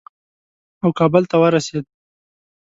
[0.83, 1.85] او کابل ته ورسېد.